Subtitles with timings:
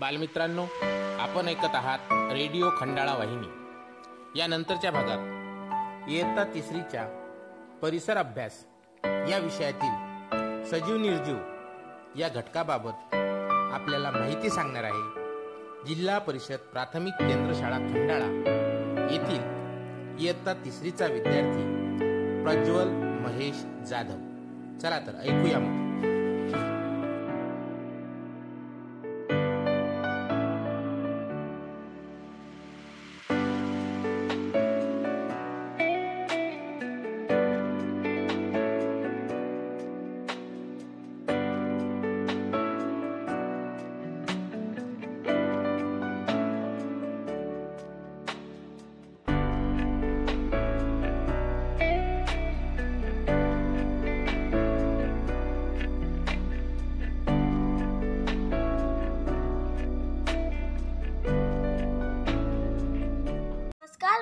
[0.00, 0.64] बालमित्रांनो
[1.20, 1.98] आपण ऐकत आहात
[2.32, 3.46] रेडिओ खंडाळा वाहिनी.
[4.38, 7.04] या नंतरच्या भागात इयत्ता तिसरीच्या
[7.82, 8.64] परिसर अभ्यास
[9.04, 11.36] या विषयातील सजीव निर्जीव
[12.16, 13.14] या घटकाबाबत
[13.74, 18.26] आपल्याला माहिती सांगणार आहे जिल्हा परिषद प्राथमिक केंद्रशाळा खंडाळा
[19.10, 21.62] येथील इयत्ता तिसरीचा विद्यार्थी
[22.44, 22.88] प्रज्वल
[23.24, 24.18] महेश जाधव.
[24.78, 25.84] चला तर ऐकूया मग.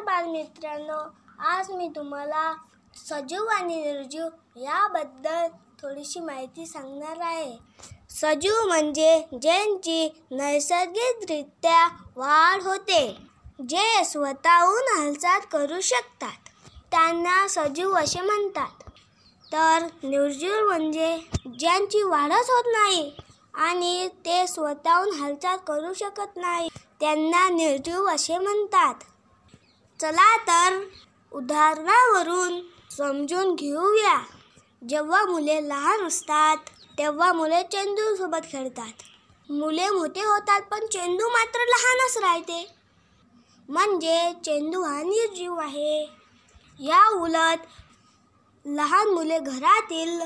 [0.04, 0.98] बालमित्रांनो
[1.48, 2.52] आज मी तुम्हाला
[2.96, 5.46] सजीव आणि निर्जीव याबद्दल
[5.82, 7.58] थोडीशी माहिती सांगणार आहे.
[8.10, 11.86] सजीव म्हणजे ज्यांची नैसर्गिकरित्या
[12.16, 13.06] वाढ होते
[13.68, 16.48] जे स्वतःहून हालचाल करू शकतात.
[16.90, 18.82] त्यांना सजीव असे म्हणतात.
[19.52, 21.16] तर निर्जीव म्हणजे
[21.58, 23.10] ज्यांची वाढच होत नाही
[23.54, 26.68] आणि ते स्वतःहून हालचाल करू शकत नाही
[27.00, 28.94] त्यांना निर्जीव असे म्हणतात.
[30.02, 30.84] चला तर
[31.32, 34.22] उदाहरणावरून समजून घेऊया.
[34.88, 36.56] जेव्हा मुले लहान असतात
[36.98, 38.92] तेव्हा मुले चेंडूसोबत खेळतात.
[39.50, 42.74] मुले मोठे होतात पण चेंडू मात्र लहानच राहते.
[43.68, 46.02] म्हणजे चेंडू हा निर्जीव आहे.
[46.80, 47.58] या उलट
[48.66, 50.20] लहान मुले घरातील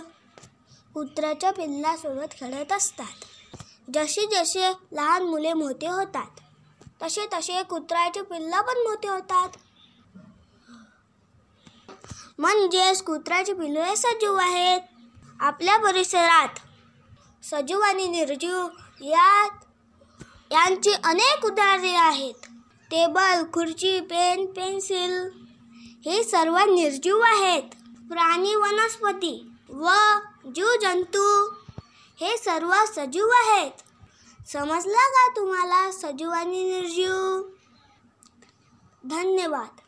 [0.95, 3.15] कुत्र्याच्या पिल्लासोबत खेळत असतात.
[3.95, 6.41] जसे जसे लहान मुले मोठे होतात
[7.03, 9.49] तसे तसे कुत्र्याचे पिल्ल पण मोठे होतात.
[12.39, 14.81] म्हणजेच कुत्र्याची पिल्लू हे सजीव आहेत.
[15.41, 16.49] आपल्या परिसरात
[17.45, 18.67] सजीव आणि निर्जीव
[19.01, 19.51] यात
[20.53, 22.47] यांची अनेक उदाहरणे आहेत.
[22.91, 25.29] टेबल खुर्ची पेन पेन्सिल
[26.05, 27.63] हे सर्व निर्जीव आहेत.
[28.11, 29.89] प्राणी वनस्पती व
[30.55, 31.51] जीवजंतू
[32.21, 33.73] हे सर्व सजीव आहेत.
[34.53, 37.43] समजलं का तुम्हाला सजीव आणि निर्जीव?
[39.05, 39.81] धन्यवाद.